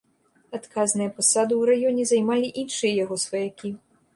Адказныя 0.57 1.09
пасады 1.17 1.53
ў 1.57 1.61
раёне 1.73 2.03
займалі 2.13 2.47
іншыя 2.63 2.91
яго 3.03 3.15
сваякі. 3.27 3.69